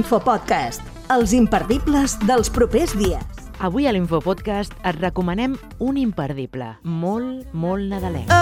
[0.00, 0.80] Infopodcast,
[1.12, 3.40] els imperdibles dels propers dies.
[3.60, 8.32] Avui a l'Infopodcast et recomanem un imperdible, molt, molt nadalenc.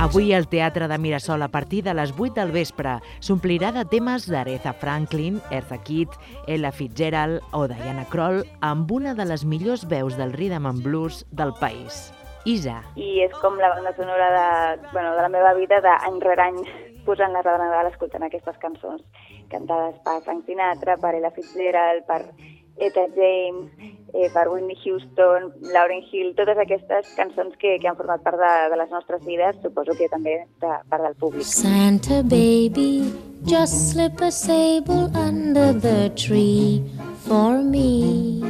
[0.00, 4.30] Avui el Teatre de Mirasol a partir de les 8 del vespre s'omplirà de temes
[4.32, 6.16] d'Aretha Franklin, Eartha Kitt,
[6.46, 11.26] Ella Fitzgerald o Diana Kroll amb una de les millors veus del rhythm and blues
[11.36, 12.06] del país.
[12.48, 16.48] Isa, i és com la banda sonora de, bueno, de la meva vida d'any rere
[16.48, 16.62] any
[17.06, 19.02] posant la roda de Nadal escoltant aquestes cançons
[19.48, 22.22] cantades per Frank Sinatra, per Ella Fitzgerald, per
[22.78, 23.70] Etta James,
[24.14, 28.52] eh, per Whitney Houston, Lauryn Hill, totes aquestes cançons que, que han format part de,
[28.70, 31.44] de les nostres vides, suposo que també de part del públic.
[31.44, 33.10] Santa baby,
[33.44, 36.84] just slip a sable under the tree
[37.26, 38.44] for me.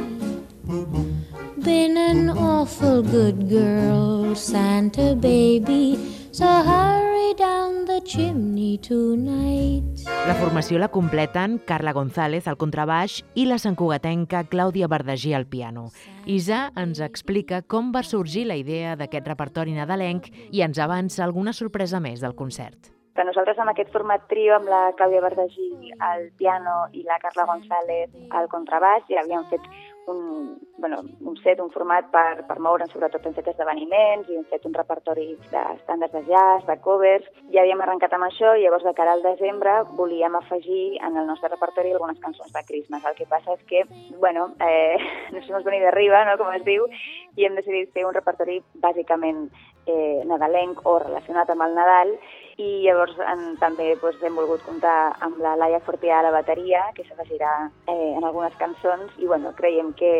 [1.57, 5.97] Been an awful good girl, Santa baby,
[6.39, 9.83] so hurry down the chimney tonight.
[10.25, 15.89] la formació la completen Carla González al contrabaix i la santcugatenca Clàudia Verdagí al piano.
[16.25, 21.51] Isa ens explica com va sorgir la idea d'aquest repertori nadalenc i ens avança alguna
[21.51, 22.87] sorpresa més del concert.
[23.19, 27.49] Que nosaltres amb aquest format trio, amb la Clàudia Verdagí al piano i la Carla
[27.51, 29.65] González al contrabaix, ja havíem fet
[30.11, 34.45] un, bueno, un set, un format per, per moure'ns sobretot en set esdeveniments i hem
[34.51, 37.29] fet un repertori d'estàndards de jazz, de covers.
[37.53, 41.29] Ja havíem arrencat amb això i llavors de cara al desembre volíem afegir en el
[41.29, 43.05] nostre repertori algunes cançons de Christmas.
[43.05, 43.85] El que passa és que,
[44.17, 44.97] bueno, eh,
[45.33, 46.87] nos hemos venido arriba, no?, com es diu,
[47.35, 49.47] i hem decidit fer un repertori bàsicament
[49.89, 52.13] eh, nadalenc o relacionat amb el Nadal
[52.59, 56.81] i llavors en, també doncs, hem volgut comptar amb la Laia Fortià a la bateria,
[56.95, 57.53] que s'afegirà
[57.87, 60.11] eh, en algunes cançons, i bueno, creiem que,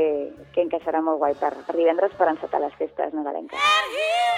[0.54, 4.29] que encaixarà molt guai per, per divendres per encetar les festes nadalenques.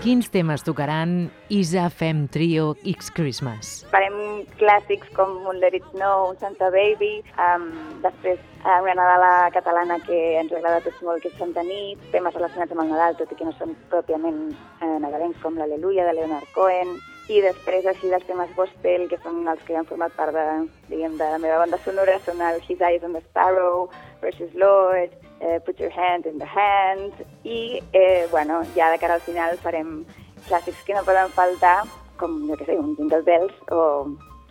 [0.00, 3.82] Quins temes tocaran Isa Fem Trio X Christmas?
[3.92, 4.14] Farem
[4.56, 7.66] clàssics com un Let It Snow, Santa Baby, um,
[8.00, 12.72] després una Nadala catalana que ens agrada tots molt, que és Santa Nit, temes relacionats
[12.72, 14.40] amb el Nadal, tot i que no són pròpiament
[14.80, 16.96] eh, nadalencs, com l'Aleluia de Leonard Cohen,
[17.30, 20.44] i després així dels temes gospel, que són els que han format part de,
[20.90, 23.88] diguem, de la meva banda sonora, són el His Eyes on the Sparrow,
[24.20, 29.20] Precious Lord, eh, Put Your Hand in the Hand, i, eh, bueno, ja de cara
[29.20, 30.00] al final farem
[30.48, 31.84] clàssics que no poden faltar,
[32.18, 33.80] com, jo què sé, un Jingle Bells o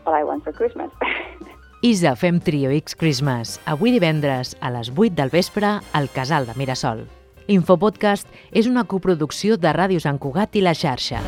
[0.05, 0.91] All I Want for Christmas.
[1.81, 6.55] Isa Fem Trio X Christmas, avui divendres a les 8 del vespre al Casal de
[6.59, 7.05] Mirasol.
[7.49, 11.23] Infopodcast és una coproducció de Ràdio Sant Cugat i la xarxa.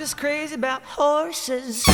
[0.00, 1.84] Just crazy about horses.